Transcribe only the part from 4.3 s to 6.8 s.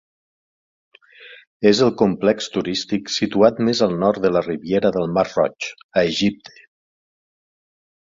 la Riviera del Mar Roig, a Egipte.